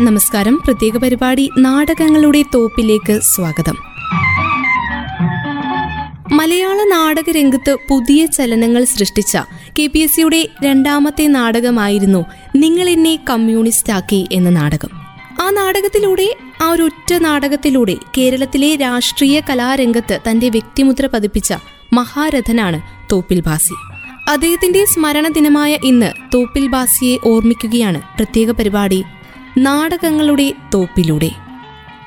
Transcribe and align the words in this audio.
നമസ്കാരം. 0.00 0.60
പ്രത്യേക 0.64 0.96
പരിപാടി 0.96 1.50
നാടകങ്ങളുടെ 1.58 2.44
തോപ്പിലേക്ക് 2.54 3.20
സ്വാഗതം. 3.20 3.76
മലയാള 6.32 6.76
നാടക 6.76 7.30
രംഗത്ത് 7.30 7.76
പുതിയ 7.90 8.26
ചലനങ്ങൾ 8.26 8.84
സൃഷ്ടിച്ച 8.84 9.38
കെ 9.78 9.86
പി 9.86 9.98
എസ് 9.98 10.16
സിയുടെ 10.16 10.48
രണ്ടാമത്തെ 10.64 11.26
നാടകമായിരുന്നു 11.26 12.24
നിങ്ങൾ 12.56 12.88
എന്നെ 12.88 13.18
കമ്മ്യൂണിസ്റ്റാക്കി 13.30 14.28
എന്ന 14.32 14.50
നാടകം. 14.50 14.88
ആ 15.40 15.50
നാടകത്തിലൂടെ 15.50 16.36
ആ 16.62 16.70
ഒരൊറ്റ 16.70 17.14
നാടകത്തിലൂടെ 17.14 17.96
കേരളത്തിലെ 18.18 18.76
രാഷ്ട്രീയ 18.76 19.40
കലാരംഗത്ത് 19.40 20.20
തന്റെ 20.30 20.48
വ്യക്തിമുദ്ര 20.48 21.06
പതിപ്പിച്ച 21.06 21.54
മഹാരഥനാണ് 21.92 22.80
തോപ്പിൽ 23.12 23.40
ഭാസി 23.40 23.74
അദ്ദേഹത്തിന്റെ 24.30 24.84
സ്മരണ 24.84 25.28
ദിനമായ 25.28 25.78
ഇന്ന് 25.84 26.12
തോപ്പിൽ 26.34 26.68
ബാസിയെ 26.68 27.18
ഓർമ്മിക്കുകയാണ് 27.24 28.02
പ്രത്യേക 28.16 28.50
പരിപാടി 28.50 29.04
നാടകങ്ങളുടെ 29.58 30.52
തോപ്പിലൂടെ. 30.74 31.30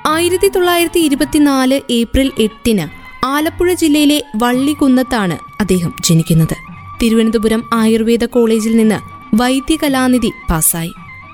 ആയിരത്തി 0.07 0.47
തൊള്ളായിരത്തി 0.47 0.99
ഇരുപത്തിനാല് 0.99 1.81
ഏപ്രിൽ 1.91 2.31
എട്ടിന് 2.39 2.87
ആലപ്പുഴ 3.25 3.73
ജില്ലയിലെ 3.73 4.23
വള്ളികുന്നത്താണ് 4.35 5.37
അദ്ദേഹം 5.61 5.93
ജനിക്കുന്നത്. 6.03 6.55
തിരുവനന്തപുരം 7.03 7.69
ആയുർവേദ 7.73 8.25
കോളേജിൽ 8.25 8.77
നിന്ന് 8.77 8.99
വൈദ്യകലാനിധി 9.35 10.31
പാസായി 10.49 10.91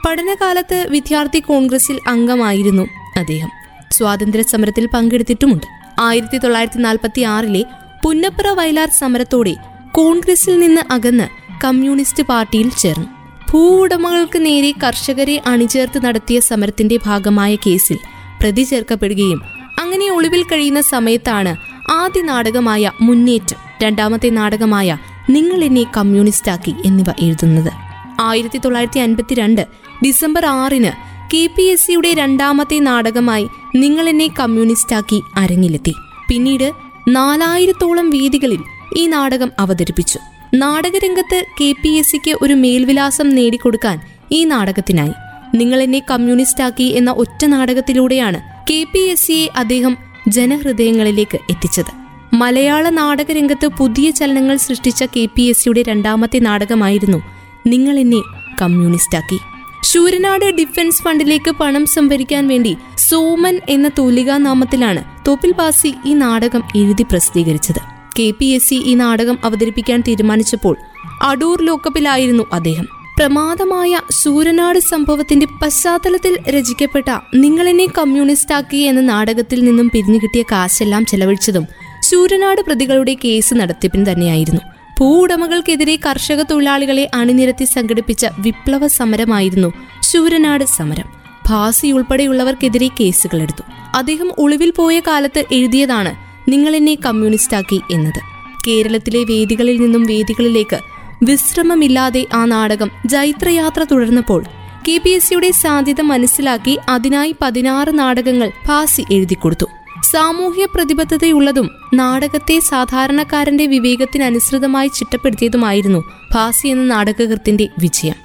പഠനകാലത്ത് 0.08 0.88
വിദ്യാർത്ഥി 0.90 1.40
കോൺഗ്രസിൽ 1.40 2.00
അംഗമായിരുന്നു 2.08 2.88
അദ്ദേഹം. 3.18 3.50
സ്വാതന്ത്ര്യ 3.92 4.44
സമരത്തിൽ 4.44 4.90
പങ്കെടുത്തിട്ടുമുണ്ട്. 4.94 5.66
ആയിരത്തി 6.02 6.38
തൊള്ളായിരത്തി 6.38 6.78
നാൽപ്പത്തി 6.78 7.22
ആറിലെ 7.22 7.64
പുന്നപ്പുറ 8.04 8.48
വയലാർ 8.48 8.90
സമരത്തോടെ 8.90 9.56
കോൺഗ്രസിൽ 9.92 10.60
നിന്ന് 10.60 10.82
അകന്ന് 10.92 11.28
കമ്മ്യൂണിസ്റ്റ് 11.64 12.24
പാർട്ടിയിൽ 12.24 12.70
ചേർന്നു. 12.70 13.17
ഭൂവുടമകൾക്ക് 13.50 14.46
നേരെ 14.46 14.74
കർഷകരെ 14.84 15.42
അണിചേർത്ത് 15.46 16.06
നടത്തിയ 16.06 16.40
സമരത്തിന്റെ 16.40 17.00
ഭാഗമായ 17.06 17.56
കേസിൽ 17.56 17.98
പ്രതി 18.42 18.64
ചേർക്കപ്പെടുകയും 18.64 19.42
അങ്ങനെ 19.80 20.10
ഒളിവിൽ 20.12 20.44
കഴിയുന്ന 20.44 20.82
സമയത്താണ് 20.82 21.56
ആദ്യ 21.92 22.22
നാടകമായ 22.22 22.92
മുന്നേറ്റം 23.02 23.56
രണ്ടാമത്തെ 23.84 24.30
നാടകമായ 24.30 24.98
നിങ്ങൾ 25.30 25.64
എന്നെ 25.64 25.86
കമ്മ്യൂണിസ്റ്റാക്കി 25.98 26.76
എന്നിവ 26.86 27.06
എഴുതുന്നത്. 27.22 27.72
ആയിരത്തി 28.20 28.58
തൊള്ളായിരത്തി 28.58 29.00
അൻപത്തിരണ്ട് 29.00 29.68
ഡിസംബർ 30.06 30.46
ആറിന് 30.46 30.92
കെ 31.34 31.50
പി 31.58 31.62
എസ് 31.62 31.88
സിയുടെ 31.88 32.14
രണ്ടാമത്തെ 32.14 32.80
നാടകമായി 32.80 33.48
നിങ്ങൾ 33.76 34.10
എന്നെ 34.10 34.28
കമ്മ്യൂണിസ്റ്റാക്കി 34.40 35.22
അരങ്ങിലെത്തി. 35.38 35.94
പിന്നീട് 36.30 36.72
നാലായിരത്തോളം 37.08 38.10
വേദികളിൽ 38.10 38.62
ഈ 38.98 39.08
നാടകം 39.08 39.52
അവതരിപ്പിച്ചു. 39.60 40.20
നാടകരംഗത്ത് 40.54 41.46
കെ 41.62 41.74
പി 41.84 41.90
എസ് 41.90 42.12
സിക്ക് 42.12 42.38
ഒരു 42.42 42.54
മേൽവിലാസം 42.54 43.30
നേടിക്കൊടുക്കാൻ 43.30 44.02
ഈ 44.32 44.44
നാടകത്തിനായി. 44.44 45.12
നിങ്ങൾ 45.56 45.82
എന്നെ 45.82 46.02
കമ്മ്യൂണിസ്റ്റ് 46.12 46.64
ആക്കി 46.64 46.84
എന്ന 46.84 47.12
ഒറ്റ 47.12 47.46
നാടകത്തിലൂടെയാണ് 47.46 48.42
കെ 48.72 48.86
പി 48.94 49.00
എസ് 49.00 49.28
സിയെ 49.28 49.50
അദ്ദേഹം 49.58 49.98
ജനഹൃദയങ്ങളിലേക്ക് 50.28 51.38
എത്തിച്ചത്. 51.50 51.92
മലയാള 52.34 52.90
നാടകരംഗത്ത് 52.90 53.68
പുതിയ 53.68 54.12
ചലനങ്ങൾ 54.12 54.58
സൃഷ്ടിച്ച 54.58 55.04
കെ 55.04 55.28
പി 55.36 55.42
എസ് 55.42 55.64
സിയുടെ 55.64 55.82
രണ്ടാമത്തെ 55.82 56.40
നാടകമായിരുന്നു 56.40 57.22
നിങ്ങൾ 57.68 58.00
എന്നെ 58.00 58.22
കമ്മ്യൂണിസ്റ്റ് 58.62 59.18
ആക്കി 59.18 59.40
ശൂരനാട് 59.84 60.46
ഡിഫൻസ് 60.46 61.04
ഫണ്ടിലേക്ക് 61.04 61.52
പണം 61.52 61.86
സംഭരിക്കാൻ 61.86 62.48
വേണ്ടി 62.48 62.78
സോമൻ 62.98 63.60
എന്ന 63.70 63.88
തൂലികാനാമത്തിലാണ് 63.98 65.04
തോപ്പിൽ 65.28 65.52
ബാസി 65.52 65.96
ഈ 66.06 66.14
നാടകം 66.14 66.64
എഴുതി 66.76 67.04
പ്രസിദ്ധീകരിച്ചത്. 67.04 67.97
കെ 68.20 68.34
പി 68.40 68.46
എസ് 68.46 68.70
സി 68.70 68.76
ഈ 68.76 68.94
നാടകം 68.94 69.38
അവതരിപ്പിക്കാൻ 69.44 70.04
തീരുമാനിച്ചപ്പോൾ 70.08 70.78
അടൂർ 71.22 71.62
ലോക്കപ്പിലായിരുന്നു 71.62 72.44
അദ്ദേഹം. 72.54 72.88
പ്രമാദമായ 73.18 74.00
സൂരനാട് 74.12 74.80
സംഭവത്തിന്റെ 74.80 75.46
പശ്ചാത്തലത്തിൽ 75.46 76.38
രചിക്കപ്പെട്ട 76.50 77.20
നിങ്ങളെന്നെ 77.36 77.86
കമ്മ്യൂണിസ്റ്റാക്കി 77.98 78.78
എന്ന 78.78 79.02
നാടകത്തിൽ 79.02 79.66
നിന്നും 79.66 79.90
പിരിഞ്ഞു 79.90 80.20
കിട്ടിയ 80.20 80.42
കാശെല്ലാം 80.42 81.06
ചെലവഴിച്ചതും 81.06 81.68
സൂരനാട് 82.04 82.62
പ്രതികളുടെ 82.62 83.18
കേസ് 83.26 83.54
നടത്തിപ്പിന് 83.54 84.06
തന്നെയായിരുന്നു. 84.06 84.62
ഭൂ 85.00 85.22
ഉടമകൾക്കെതിരെ 85.22 85.96
കർഷക 85.96 86.42
തൊഴിലാളികളെ 86.42 87.12
അണിനിരത്തി 87.16 87.66
സംഘടിപ്പിച്ച 87.66 88.26
വിപ്ലവ 88.40 88.88
സമരമായിരുന്നു 88.88 89.74
ശൂരനാട് 90.02 90.64
സമരം. 90.64 91.10
ഭാസി 91.50 91.88
ഉൾപ്പെടെയുള്ളവർക്കെതിരെ 91.88 92.88
കേസുകളെടുത്തു. 92.88 93.62
അദ്ദേഹം 93.96 94.32
ഒളിവിൽ 94.38 94.72
പോയ 94.72 95.00
കാലത്ത് 95.00 95.44
എഴുതിയതാണ് 95.52 96.27
നിങ്ങൾ 96.50 96.76
എന്നെ 96.76 96.98
കമ്മ്യൂണിസ്റ്റാക്കി 97.06 97.82
എന്നത്. 97.92 98.20
കേരളത്തിലെ 98.68 99.24
വേദികളിൽ 99.24 99.82
നിന്നും 99.82 100.04
വേദികളിലേക്ക് 100.04 100.80
വിശ്രമമില്ലാതെ 101.24 102.28
ആ 102.34 102.46
നാടകം 102.46 102.92
ജൈത്രയാത്ര 103.06 103.84
തുടർന്നപ്പോൾ 103.84 104.46
കെ 104.88 104.98
പി 104.98 105.10
എസ് 105.10 105.30
സിയുടെ 105.30 105.52
സാധ്യത 105.52 106.02
മനസ്സിലാക്കി 106.02 106.78
അതിനായി 106.90 107.36
പതിനാറ് 107.42 108.00
നാടകങ്ങൾ 108.00 108.52
ഭാസി 108.68 109.06
എഴുതിക്കൊടുത്തു. 109.12 109.66
സാമൂഹ്യ 110.12 110.66
പ്രതിബദ്ധതയുള്ളതും 110.66 111.70
നാടകത്തെ 111.94 112.60
സാധാരണക്കാരന്റെ 112.60 113.66
വിവേകത്തിനനുസൃതമായി 113.66 114.88
ചിട്ടപ്പെടുത്തിയതുമായിരുന്നു 114.88 116.04
ഭാസി 116.36 116.68
എന്ന 116.68 116.84
നാടകകൃത്തിന്റെ 116.84 117.68
വിജയം. 117.80 118.16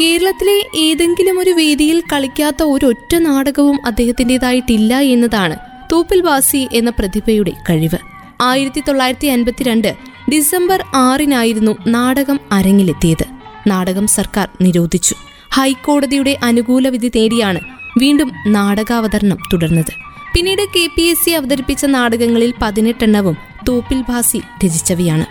കേരളത്തിലെ 0.00 0.78
ഏതെങ്കിലും 0.78 1.40
ഒരു 1.40 1.50
വേദിയിൽ 1.50 2.02
കളിക്കാത്ത 2.12 2.62
ഒരൊറ്റ 2.62 3.16
നാടകവും 3.16 3.78
അദ്ദേഹത്തിന്റെതായിട്ടില്ല 3.86 4.98
എന്നതാണ് 4.98 5.69
തൂപ്പിൽ 5.92 6.20
വാസി 6.20 6.68
എന്ന 6.72 6.90
പ്രതിഭയുടെ 6.90 7.50
കഴിവ്. 7.50 7.98
ആയിരത്തി 8.40 8.82
തൊള്ളായിരത്തി 8.88 9.26
അൻപത്തിരണ്ട് 9.26 9.96
ഡിസംബർ 10.32 10.84
ആറിനായിരുന്നു 10.94 11.76
നാടകം 11.86 12.40
അരങ്ങിലെത്തിയത്. 12.52 13.24
നാടകം 13.66 14.06
സർക്കാർ 14.06 14.48
നിരോധിച്ചു. 14.60 15.14
ഹൈക്കോടതിയുടെ 15.52 16.38
അനുകൂല 16.42 16.88
വിധി 16.88 17.08
തേടിയാണ് 17.08 17.60
വീണ്ടും 17.98 18.32
നാടകാവതരണം 18.46 19.38
തുടർന്നത്. 19.52 19.92
പിന്നീട് 20.34 20.62
കെ 20.76 20.88
പി 20.96 21.02
എസ് 21.02 21.24
സി 21.24 21.30
അവതരിപ്പിച്ച 21.30 21.84
നാടകങ്ങളിൽ 21.84 22.54
പതിനെട്ടെണ്ണവും 22.62 23.36
തൂപ്പിൽ 23.68 24.04
ഭാസി 24.08 24.40
രചിച്ചവയാണ്. 24.64 25.26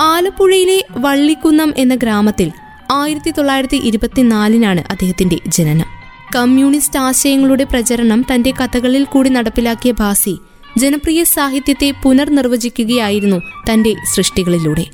ആലപ്പുഴയിലെ 0.00 0.84
വള്ളിക്കുന്നം 0.90 1.74
എന്ന 1.76 1.94
ഗ്രാമത്തിൽ 1.94 2.52
ആയിരത്തി 2.90 3.30
തൊള്ളായിരത്തി 3.30 3.76
ഇരുപത്തിനാലിനാണ് 3.76 4.84
അദ്ദേഹത്തിന്റെ 4.90 5.38
ജനനം. 5.48 6.01
കമ്മ്യൂണിസ്റ്റ് 6.34 6.98
ആശയങ്ങളുടെ 6.98 7.64
പ്രചരണം 7.64 8.24
തന്റെ 8.34 8.50
കഥകളിൽ 8.50 9.04
കൂടി 9.04 9.28
നടപ്പിലാക്കിയ 9.28 9.92
ഭാസി 9.92 10.38
ജനപ്രിയ 10.78 11.24
സാഹിത്യത്തെ 11.24 11.92
പുനർനിർവചിക്കുകയായിരുന്നു 12.02 13.36
തന്റെ 13.70 13.94
സൃഷ്ടികളിലൂടെ. 14.14 14.84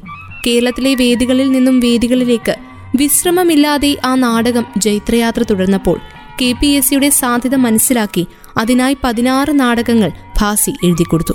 കേരളത്തിലെ 0.46 0.94
വേദികളിൽ 0.94 1.50
നിന്നും 1.50 1.80
വേദികളിലേക്ക് 1.80 2.56
വിശ്രമമില്ലാതെ 2.96 3.96
ആ 4.04 4.14
നാടകം 4.14 4.64
ജൈത്രയാത്ര 4.76 5.42
തുടർന്നപ്പോൾ 5.42 6.00
കെ 6.42 6.54
പി 6.60 6.66
എസ് 6.66 6.88
സിയുടെ 6.88 7.08
സാധ്യത 7.08 7.54
മനസ്സിലാക്കി 7.54 8.26
അതിനായി 8.56 8.96
പതിനാറ് 9.04 9.60
നാടകങ്ങൾ 9.60 10.10
ഭാസി 10.40 10.70
എഴുതിക്കൊടുത്തു. 10.84 11.34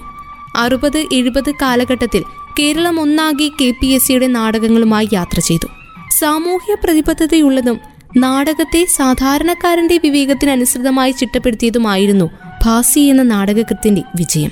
അറുപത് 0.55 1.05
എഴുപത് 1.13 1.51
കാലഘട്ടത്തിൽ 1.61 2.23
കേരളം 2.59 2.99
ഒന്നാകെ 2.99 3.49
കെ 3.61 3.73
പി 3.81 3.87
എസ് 3.87 4.07
സിയുടെ 4.07 4.27
നാടകങ്ങളുമായി 4.27 5.09
യാത്ര 5.13 5.39
ചെയ്തു. 5.39 5.67
സാമൂഹ്യ 6.19 6.75
പ്രതിബദ്ധതയുള്ളതും 6.83 7.92
നാടകത്തെ 8.17 8.85
സാധാരണക്കാരന്റെ 8.85 9.99
വിവേകത്തിനനുസൃതമായി 10.03 11.11
ചിട്ടപ്പെടുത്തിയതുമായിരുന്നു 11.11 12.29
ഭാസി 12.65 12.99
എന്ന 12.99 13.21
നാടകകൃത്തിന്റെ 13.21 14.03
വിജയം. 14.15 14.51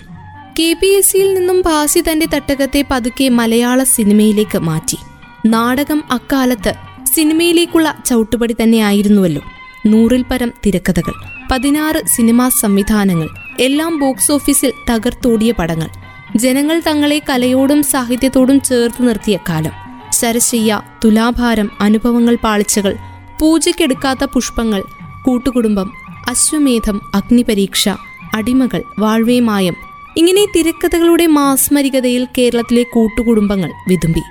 കെ 0.60 0.76
പി 0.82 0.88
എസ് 0.88 1.12
സിയിൽ 1.12 1.34
നിന്നും 1.34 1.62
ഭാസി 1.62 2.04
തന്റെ 2.12 2.28
തട്ടകത്തെ 2.34 2.86
പതുക്കെ 2.92 3.30
മലയാള 3.30 3.84
സിനിമയിലേക്ക് 3.84 4.58
മാറ്റി. 4.58 4.98
നാടകം 5.46 6.04
അക്കാലത്ത് 6.12 6.74
സിനിമയിലേക്കുള്ള 7.16 7.98
ചവിട്ടുപടി 8.06 8.56
തന്നെയായിരുന്നുവല്ലോ. 8.64 9.42
നൂറിൽ 9.86 10.26
പരം 10.32 10.52
തിരക്കഥകൾ 10.66 11.14
പതിനാറ് 11.52 12.02
സിനിമാ 12.06 12.50
സംവിധാനങ്ങൾ 12.50 13.30
എല്ലാം 13.60 14.00
ബോക്സ് 14.00 14.32
ഓഫീസിൽ 14.32 14.74
തകർത്തോടിയ 14.90 15.52
പടങ്ങൾ 15.52 15.90
ജനങ്ങൾ 16.36 16.82
തങ്ങളെ 16.88 17.22
കലയോടും 17.30 17.84
സാഹിത്യത്തോടും 17.84 18.62
ചേർത്ത് 18.62 19.08
നിർത്തിയ 19.08 19.38
കാലം. 19.50 19.72
ശരശയ്യ 20.12 20.82
തുലാഭാരം 21.06 21.72
അനുഭവങ്ങൾ 21.80 22.36
പാളിച്ചകൾ 22.36 22.96
പൂജയ്ക്കെടുക്കാത്ത 23.42 24.24
പുഷ്പങ്ങൾ 24.24 24.84
കൂട്ടുകുടുംബം 25.24 25.94
അശ്വമേധം 26.28 27.02
അഗ്നിപരീക്ഷ 27.16 27.90
അടിമകൾ 28.36 28.84
വാഴ്വേമായം 29.00 29.76
ഇങ്ങനെ 30.18 30.46
തിരക്കഥകളുടെ 30.46 31.28
മാസ്മരികതയിൽ 31.28 32.28
കേരളത്തിലെ 32.38 32.84
കൂട്ടുകുടുംബങ്ങൾ 32.84 33.72
വിതുമ്പി. 33.88 34.22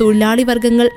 തൊഴിലാളി 0.00 0.42
വർഗങ്ങൾ 0.42 0.90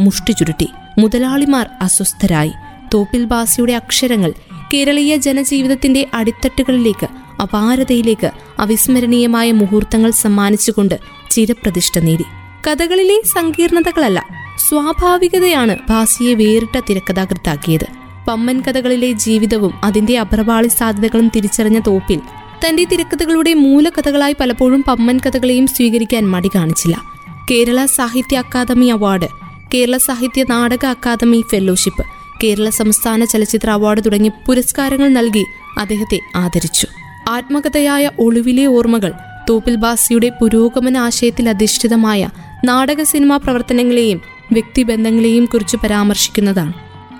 മുഷ്ടി 0.00 0.32
ചുരുട്ടി. 0.32 0.68
മുതലാളിമാർ 0.98 1.70
അസ്വസ്ഥരായി. 1.82 2.52
തോപ്പിൽ 2.94 3.24
ബാസിയുടെ 3.24 3.72
അക്ഷരങ്ങൾ 3.72 4.32
കേരളീയ 4.74 5.16
ജനജീവിതത്തിന്റെ 5.16 6.06
അടിത്തട്ടുകളിലേക്ക് 6.14 7.06
അപാരതയിലേക്ക് 7.42 8.30
അവിസ്മരണീയമായ 8.58 9.52
മുഹൂർത്തങ്ങൾ 9.52 10.10
സമ്മാനിച്ചുകൊണ്ട് 10.10 11.00
ചിരപ്രതിഷ്ഠ 11.30 11.98
നേടി. 11.98 12.24
കഥകളിലെ 12.66 13.22
സങ്കീർണതകളല്ല 13.26 14.45
സ്വാഭാവികതയാണ് 14.58 15.76
ഭാസിയെ 15.90 16.34
വേറിട്ട 16.34 16.80
തിരക്കഥാകൃത്താക്കിയത്. 16.90 17.86
പമ്മൻ 18.28 18.60
കഥകളിലെ 18.60 19.12
ജീവിതവും 19.12 19.74
അതിന്റെ 19.84 20.18
അഭ്രപാളി 20.18 20.68
സാധ്യതകളും 20.68 21.30
തിരിച്ചറിഞ്ഞ 21.36 21.80
തോപ്പിൽ 21.86 22.20
തന്റെ 22.68 22.84
തിരക്കഥകളുടെ 22.84 23.54
മൂലകഥകളായി 23.54 24.36
പലപ്പോഴും 24.40 24.84
പമ്മൻ 24.88 25.20
കഥകളെയും 25.26 25.66
സ്വീകരിക്കാൻ 25.66 26.28
മടി 26.28 26.50
കാണിച്ചില്ല. 26.54 27.02
കേരള 27.50 27.86
സാഹിത്യ 27.86 28.38
അക്കാദമി 28.38 28.86
അവാർഡ് 28.86 29.28
കേരള 29.74 29.96
സാഹിത്യ 29.96 30.44
നാടക 30.50 30.86
അക്കാദമി 30.86 31.44
ഫെലോഷിപ്പ് 31.50 32.04
കേരള 32.44 32.70
സംസ്ഥാന 32.70 33.24
ചലച്ചിത്ര 33.24 33.70
അവാർഡ് 33.70 34.02
തുടങ്ങി 34.06 34.30
പുരസ്കാരങ്ങൾ 34.46 35.08
നൽകി 35.08 35.44
അദ്ദേഹത്തെ 35.78 36.20
ആദരിച്ചു. 36.36 36.86
ആത്മകഥയായ 37.28 38.10
ഒളിവിലെ 38.20 38.66
ഓർമ്മകൾ 38.66 39.12
തോപ്പിൽ 39.50 39.76
ബാസിയുടെ 39.76 40.30
പുരോഗമന 40.40 40.96
ആശയത്തിൽ 40.96 41.48
അധിഷ്ഠിതമായ 41.48 42.28
നാടക 42.64 43.02
സിനിമാ 43.02 43.36
പ്രവർത്തനങ്ങളെയും 43.36 44.35
വ്യക്തിബന്ധങ്ങളെയും 44.52 45.44
കുറിച്ച് 45.44 45.76
പരാമർശിക്കുന്നതാണ്. 45.76 46.72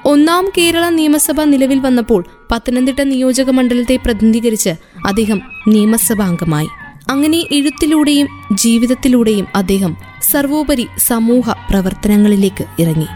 ഒന്നാം 0.05 0.49
കേരള 0.59 0.89
നിയമസഭ 0.89 1.43
നിലവിൽ 1.43 1.79
വന്നപ്പോൾ 1.79 2.25
പത്തനംതിട്ട 2.51 3.01
നിയോജക 3.01 3.51
മണ്ഡലത്തെ 3.51 3.97
പ്രതിനിധീകരിച്ച് 3.97 4.71
അദ്ദേഹം 5.07 5.43
നിയമസഭാംഗമായി. 5.69 6.69
അങ്ങനെ 7.11 7.45
എഴുത്തിലൂടെയും 7.53 8.29
ജീവിതത്തിലൂടെയും 8.53 9.47
അദ്ദേഹം 9.55 9.97
സർവോപരി 10.23 10.87
സമൂഹ 10.99 11.53
പ്രവർത്തനങ്ങളിലേക്ക് 11.53 12.65
ഇറങ്ങി. 12.79 13.07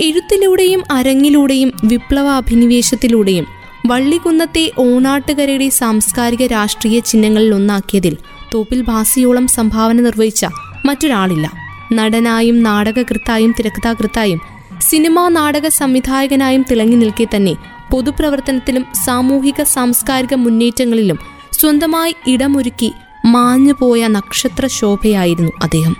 എഴുത്തിലൂടെയും 0.00 0.84
അരങ്ങിലൂടെയും 0.92 1.72
വിപ്ലവ 1.84 2.28
അഭിനിവേശത്തിലൂടെയും 2.28 3.46
വള്ളികുന്നത്തെ 3.86 4.70
ഓണാട്ടുകരയുടെ 4.78 5.68
സാംസ്കാരിക 5.68 6.46
രാഷ്ട്രീയ 6.46 7.00
ചിഹ്നങ്ങളിൽ 7.00 7.54
ഒന്നാക്കിയതിൽ 7.54 8.16
തോപ്പിൽ 8.54 8.82
ഭാസിയോളം 8.82 9.46
സംഭാവന 9.46 10.00
നിർവഹിച്ച 10.00 10.46
മറ്റൊരാളില്ല. 10.86 11.63
നടനായും 11.92 12.62
നാടകകൃത്തായും 12.62 13.54
തിരക്കഥാകൃത്തായും 13.58 14.40
സിനിമാ 14.80 15.28
നാടക 15.28 15.68
സംവിധായകനായും 15.68 16.64
തിളങ്ങി 16.70 16.96
നിൽക്കെ 16.96 17.26
തന്നെ 17.36 17.54
പൊതുപ്രവർത്തനത്തിലും 17.90 18.86
സാമൂഹിക 19.04 19.62
സാംസ്കാരിക 19.62 20.34
മുന്നേറ്റങ്ങളിലും 20.34 21.18
സ്വന്തമായി 21.52 22.14
ഇടമൊരുക്കി 22.26 22.92
മാഞ്ഞുപോയ 23.24 24.06
നക്ഷത്ര 24.06 24.66
ശോഭയായിരുന്നു 24.66 25.52
അദ്ദേഹം. 25.62 25.96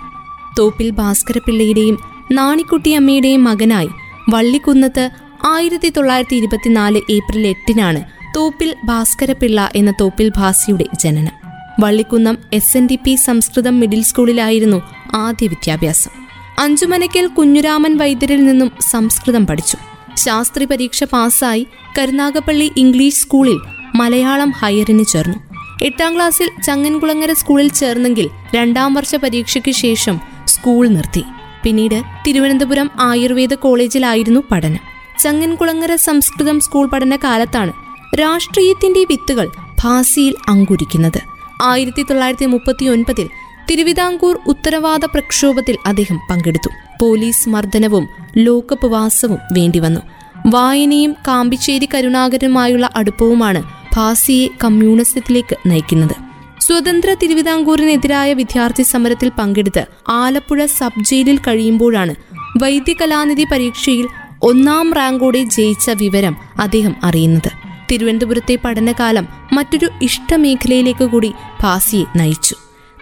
തോപ്പിൽ 0.59 0.89
ഭാസ്കരപിള്ളയുടെയും 0.89 1.99
നാണിക്കുട്ടിയമ്മയുടെയും 2.31 3.43
മകനായി 3.43 3.87
വള്ളിക്കുന്നത്ത് 4.29 5.09
ആയിരത്തി 5.45 5.89
തൊള്ളായിരത്തി 5.89 6.35
ഇരുപത്തിനാല് 6.35 6.97
ഏപ്രിൽ 7.09 7.47
എട്ടിനാണ് 7.47 8.03
തോപ്പിൽ 8.35 8.75
ഭാസ്കരപിള്ള 8.85 9.71
എന്ന 9.75 9.93
തോപ്പിൽ 10.01 10.31
ഭാസിയുടെ 10.37 10.85
ജനനം. 10.99 11.33
Vallikunnam 11.79 12.37
S 12.53 12.77
N 12.77 12.87
D 12.91 12.95
P 12.95 13.15
Samskritham 13.15 13.79
middle 13.79 14.03
സ്കൂളിലായിരുന്നു 14.03 14.81
ആദ്യ 15.15 15.47
വിദ്യാഭ്യാസം. 15.47 16.11
അഞ്ചുമനയ്ക്കൽ 16.59 17.27
കുഞ്ഞുരാമൻ 17.27 17.97
വൈദ്യരിൽ 17.97 18.45
നിന്നും 18.45 18.71
സംസ്കൃതം 18.91 19.47
പഠിച്ചു. 19.47 19.77
ശാസ്ത്രി 20.15 20.65
പരീക്ഷ 20.65 21.03
പാസ്സായി 21.03 21.67
കരുനാഗപ്പള്ളി 21.99 22.71
ഇംഗ്ലീഷ് 22.77 23.15
സ്കൂളിൽ 23.15 23.59
മലയാളം 23.95 24.49
ഹയറിന് 24.49 25.05
ചേർന്നു. 25.05 25.37
എട്ടാം 25.85 26.15
ക്ലാസ്സിൽ 26.15 26.49
ചങ്ങൻകുളങ്ങര 26.63 27.33
സ്കൂളിൽ 27.33 27.67
ചേർന്നെങ്കിൽ 27.67 28.29
രണ്ടാം 28.55 28.93
വർഷ 28.93 29.15
പരീക്ഷയ്ക്ക് 29.15 29.71
ശേഷം 29.71 30.19
സ്കൂൾ 30.45 30.87
നിർത്തി. 30.87 31.23
പിന്നീട് 31.63 32.01
തിരുവനന്തപുരം 32.27 32.91
ആയുർവേദ 32.99 33.53
കോളേജിലായിരുന്നു 33.53 34.43
പഠനം. 34.51 34.79
ചങ്ങൻകുളങ്ങര 35.23 35.95
സംസ്കൃതം 35.95 36.59
സ്കൂൾ 36.59 36.87
പഠന 36.87 37.15
കാലത്താണ് 37.15 37.73
രാഷ്ട്രീയത്തിന്റെ 38.15 38.99
വിത്തുകൾ 38.99 39.51
ഭാസിയിൽ 39.83 40.35
അങ്കുരിക്കുന്നത്. 40.47 41.21
ആയിരത്തി 41.61 42.03
തൊള്ളായിരത്തി 42.03 42.45
മുപ്പത്തി 42.45 42.85
ഒൻപതിൽ 42.85 43.29
തിരുവിതാംകൂർ 43.71 44.39
ഉത്തരവാദ 44.47 45.05
പ്രക്ഷോഭത്തിൽ 45.05 45.77
അദ്ദേഹം 45.85 46.19
പങ്കെടുത്തു. 46.29 46.69
പോലീസ് 47.01 47.49
മർദ്ദനവും 47.49 48.09
ലോകപ്പ് 48.37 48.87
വാസവും 48.87 49.39
വേണ്ടിവന്നു. 49.53 50.01
വായനയും 50.47 51.15
കാമ്പിച്ചേരി 51.27 51.89
കരുണാകരനുമായുള്ള 51.93 52.89
അടുപ്പവുമാണ് 52.95 53.63
ഭാസിയെ 53.95 54.47
കമ്മ്യൂണിസത്തിലേക്ക് 54.63 55.57
നയിക്കുന്നത്. 55.65 56.15
സ്വതന്ത്ര 56.61 57.15
തിരുവിതാംകൂറിനെതിരായ 57.23 58.33
വിദ്യാർത്ഥി 58.33 58.83
സമരത്തിൽ 58.83 59.31
പങ്കെടുത്ത് 59.39 59.85
ആലപ്പുഴ 60.09 60.65
സബ് 60.65 61.03
ജയിലിൽ 61.03 61.37
കഴിയുമ്പോഴാണ് 61.37 62.15
വൈദ്യകലാനിധി 62.63 63.45
പരീക്ഷയിൽ 63.51 64.07
ഒന്നാം 64.43 64.93
റാങ്കോടെ 64.93 65.43
ജയിച്ച 65.43 65.89
വിവരം 65.89 66.37
അദ്ദേഹം 66.59 66.95
അറിയുന്നത്. 67.03 67.51
തിരുവനന്തപുരത്തെ 67.91 68.57
പഠനകാലം 68.65 69.27
മറ്റൊരു 69.53 69.89
ഇഷ്ടമേഖലയിലേക്ക് 70.01 71.05
കൂടി 71.05 71.33
ഭാസിയെ 71.63 72.17
നയിച്ചു. 72.17 72.55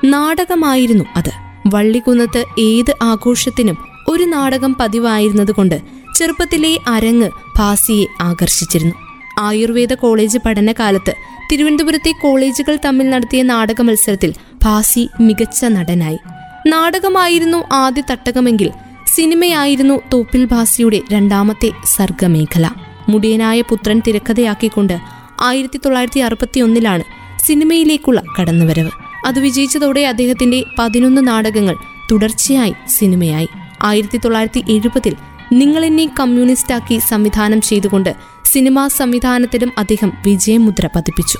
നാടകമായിരുന്നു 0.05 1.05
അത്. 1.15 1.31
വള്ളിക്കുന്നത്ത് 1.67 2.45
ഏത് 2.59 2.95
ആഘോഷത്തിനും 3.01 3.77
ഒരു 4.09 4.23
നാടകം 4.23 4.75
പതിവായിരുന്നതുകൊണ്ട് 4.79 5.81
ചെറുപ്പത്തിലെ 6.15 6.77
അരങ്ങ് 6.87 7.29
ഭാസിയെ 7.57 8.05
ആകർഷിച്ചിരുന്നു. 8.21 8.95
ആയുർവേദ 9.39 9.93
കോളേജ് 9.93 10.37
പഠനകാലത്ത് 10.45 11.13
തിരുവനന്തപുരത്തെ 11.51 12.11
കോളേജുകൾ 12.11 12.77
തമ്മിൽ 12.85 13.09
നടത്തിയ 13.09 13.41
നാടക 13.41 13.81
മത്സരത്തിൽ 13.81 14.33
ഭാസി 14.63 15.09
മികച്ച 15.21 15.65
നടനായി. 15.65 16.19
നാടകമായിരുന്നു 16.67 17.63
ആദ്യ 17.73 18.03
തട്ടകമെങ്കിൽ 18.11 18.71
സിനിമയായിരുന്നു 19.07 20.01
തോപ്പിൽ 20.13 20.45
ഭാസിയുടെ 20.45 21.01
രണ്ടാമത്തെ 21.11 21.71
സർഗമേഖല. 21.85 22.69
മുടിയനായ 23.09 23.61
പുത്രൻ 23.61 24.01
തിരക്കഥയാക്കിക്കൊണ്ട് 24.07 24.97
ആയിരത്തി 25.41 25.77
തൊള്ളായിരത്തി 25.77 26.19
അറുപത്തി 26.19 26.59
ഒന്നിലാണ് 26.59 27.03
സിനിമയിലേക്കുള്ള 27.45 28.21
കടന്നുവരവ്. 28.41 29.02
അത് 29.25 29.39
വിജയിച്ചതോടെ 29.39 30.01
അദ്ദേഹത്തിന്റെ 30.01 30.63
പതിനൊന്ന് 30.79 31.27
നാടകങ്ങൾ 31.27 31.75
തുടർച്ചയായി 32.11 32.73
സിനിമയായി. 32.87 33.49
ആയിരത്തി 33.83 34.17
തൊള്ളായിരത്തി 34.17 34.71
എഴുപതിൽ 34.71 35.15
നിങ്ങളെന്നെ 35.53 36.09
കമ്മ്യൂണിസ്റ്റാക്കി 36.19 36.99
സംവിധാനം 36.99 37.61
ചെയ്തുകൊണ്ട് 37.61 38.15
സിനിമാ 38.45 38.87
സംവിധാനത്തിലും 38.87 39.71
അദ്ദേഹം 39.77 40.11
വിജയമുദ്ര 40.25 40.89
പതിപ്പിച്ചു. 40.95 41.37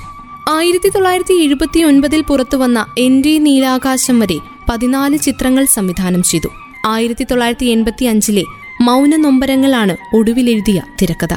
ആയിരത്തി 0.48 0.88
തൊള്ളായിരത്തി 0.88 1.34
എഴുപത്തി 1.34 1.82
ഒൻപതിൽ 1.82 2.22
പുറത്തുവന്ന 2.22 2.86
എന്റെ 2.98 3.38
നീലാകാശം 3.38 4.20
വരെ 4.20 4.38
പതിനാല് 4.68 5.18
ചിത്രങ്ങൾ 5.18 5.64
സംവിധാനം 5.64 6.22
ചെയ്തു. 6.22 6.48
ആയിരത്തി 6.86 7.24
തൊള്ളായിരത്തി 7.24 7.66
എൺപത്തി 7.66 8.04
അഞ്ചിലെ 8.04 8.44
മൗന 8.80 9.16
നൊമ്പരങ്ങളാണ് 9.16 9.96
ഒടുവിലെഴുതിയ 10.14 10.82
തിരക്കഥ. 11.02 11.34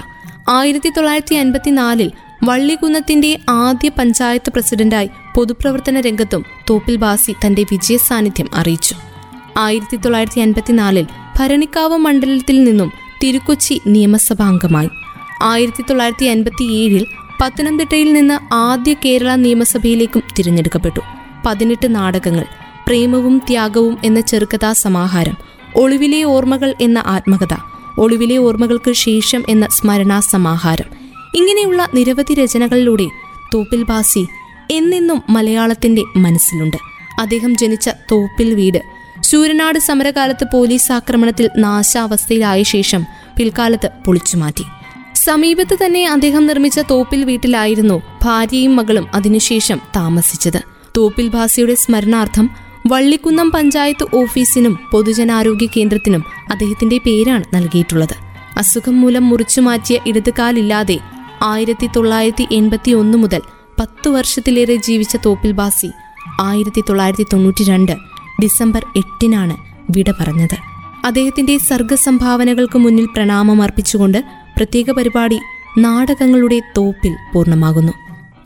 ആയിരത്തി 0.49 0.89
തൊള്ളായിരത്തി 0.89 1.35
അൻപത്തിനാലിൽ 1.35 2.11
വള്ളികുന്നത്തിന്റെ 2.47 3.39
ആദ്യ 3.49 3.89
പഞ്ചായത്ത് 3.89 4.49
പ്രസിഡന്റായി 4.49 5.09
പൊതുപ്രവർത്തന 5.35 5.99
രംഗത്തും 5.99 6.45
തോപ്പിൽ 6.69 6.95
ബാസി 6.95 7.35
തന്റെ 7.45 7.63
വിജയ 7.63 7.97
സാന്നിധ്യം 7.97 8.49
അറിയിച്ചു. 8.53 8.95
ആയിരത്തി 9.57 9.97
തൊള്ളായിരത്തി 9.97 10.39
അൻപത്തിനാലിൽ 10.39 11.07
ഭരണിക്കാവ് 11.39 11.97
മണ്ഡലത്തിൽ 11.97 12.63
നിന്നും 12.63 12.91
തിരുക്കൊച്ചി 13.23 13.81
നിയമസഭാംഗമായി 13.87 14.89
ആയിരത്തി 15.41 15.81
തൊള്ളായിരത്തി 15.81 16.25
അൻപത്തിയേഴിൽ 16.25 17.05
പത്തനംതിട്ടയിൽ 17.41 18.13
നിന്ന് 18.13 18.53
ആദ്യ 18.53 18.93
കേരള 18.93 19.35
നിയമസഭയിലേക്കും 19.35 20.23
തിരഞ്ഞെടുക്കപ്പെട്ടു. 20.39 20.99
പതിനെട്ട് 21.45 21.95
നാടകങ്ങൾ 21.95 22.45
പ്രേമവും 22.87 23.41
ത്യാഗവും 23.49 23.97
എന്ന 24.03 24.19
ചെറുകഥാ 24.21 24.73
സമാഹാരം 24.73 25.37
ഒളിവിലെ 25.75 26.23
ഓർമ്മകൾ 26.23 26.75
എന്ന 26.81 27.03
ആത്മകഥ 27.05 27.55
ഒളിവിലെ 27.99 28.37
ഓർമ്മകൾക്ക് 28.37 28.91
ശേഷം 28.91 29.43
എന്ന 29.49 29.67
സ്മരണാ 29.71 30.19
സമാഹാരം 30.19 30.96
ഇങ്ങനെയുള്ള 31.35 31.87
നിരവധി 31.93 32.33
രചനകളിലൂടെ 32.33 33.07
തോപ്പിൽ 33.53 33.83
ബാസി 33.83 34.27
എന്നെന്നും 34.71 35.23
മലയാളത്തിന്റെ 35.29 36.03
മനസ്സിലുണ്ട്. 36.15 36.77
അദ്ദേഹം 37.19 37.57
ജനിച്ച 37.57 37.89
തോപ്പിൽ 37.89 38.53
വീട് 38.53 38.81
ശൂരനാട് 39.23 39.79
സമരകാലത്ത് 39.79 40.45
പോലീസ് 40.53 40.91
ആക്രമണത്തിൽ 40.91 41.49
നാശാവസ്ഥയിലായ 41.57 42.63
ശേഷം 42.63 43.05
പിൽക്കാലത്ത് 43.37 43.89
പൊളിച്ചുമാറ്റി 44.05 44.65
സമീപത്ത് 45.15 45.85
തന്നെ 45.85 46.07
അദ്ദേഹം 46.07 46.47
നിർമ്മിച്ച 46.47 46.79
തോപ്പിൽ 46.79 47.23
വീട്ടിലായിരുന്നു 47.23 48.01
ഭാര്യയും 48.23 48.75
മകളും 48.75 49.07
അതിനുശേഷം 49.13 49.79
താമസിച്ചത്. 49.95 50.61
തോപ്പിൽ 50.97 51.27
ഭാസിയുടെ 51.27 51.75
സ്മരണാർത്ഥം 51.75 52.49
വള്ളിക്കുന്നം 52.87 53.51
പഞ്ചായത്ത് 53.51 54.15
ഓഫീസിനും 54.15 54.79
പൊതുജനാരോഗ്യ 54.91 55.65
കേന്ദ്രത്തിനും 55.65 56.23
അദ്ദേഹത്തിന്റെ 56.51 56.97
പേരാണ് 56.97 57.43
നൽകിയിട്ടുള്ളത്. 57.55 58.15
അസുഖം 58.57 59.01
മൂലം 59.01 59.29
മുറിച്ചു 59.29 59.61
മാറ്റിയ 59.61 59.99
ഇടതുകാലില്ലാതെ 60.05 60.99
ആയിരത്തി 61.43 61.89
തൊള്ളായിരത്തി 61.95 62.47
എൺപത്തി 62.51 62.91
ഒന്ന് 62.91 63.17
മുതൽ 63.17 63.41
പത്ത് 63.79 64.09
വർഷത്തിലേറെ 64.09 64.75
ജീവിച്ച 64.75 65.15
തോപ്പിൽ 65.25 65.51
ബാസി 65.51 65.91
ആയിരത്തി 66.41 66.83
തൊള്ളായിരത്തി 66.89 67.25
തൊണ്ണൂറ്റി 67.33 67.63
രണ്ട് 67.63 67.91
ഡിസംബർ 68.43 68.85
എട്ടിനാണ് 68.97 69.57
വിട 69.91 70.11
പറഞ്ഞത്. 70.11 70.57
അദ്ദേഹത്തിന്റെ 71.05 71.57
സർഗസംഭാവനകൾക്ക് 71.57 72.79
മുന്നിൽ 72.79 73.05
പ്രണാമം 73.05 73.61
അർപ്പിച്ചുകൊണ്ട് 73.61 74.23
പ്രത്യേക 74.57 74.91
പരിപാടി 74.91 75.39
നാടകങ്ങളുടെ 75.77 76.61
തോപ്പിൽ 76.77 77.15
പൂർണമാകുന്നു. 77.33 77.93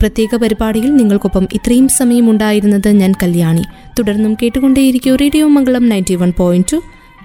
പ്രത്യേക 0.00 0.36
പരിപാടിയിൽ 0.36 0.96
നിങ്ങൾക്കൊപ്പം 0.96 1.48
ഇത്രയും 1.52 1.88
സമയം 1.88 2.30
ഉണ്ടായിരുന്നത് 2.30 2.88
ഞാൻ 2.88 3.12
കല്യാണി. 3.22 3.62
തുടർന്നും 3.98 4.34
കേട്ടുകൊണ്ടേയിരിക്കും 4.34 5.16
radio 5.16 5.48
Mangalam 5.48 5.88
ninety 5.88 6.14
one 6.14 6.32
point 6.38 6.72
two. 6.72 6.80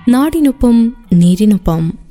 നാടിനൊപ്പം 0.10 0.94
നീരിനൊപ്പം. 1.14 2.07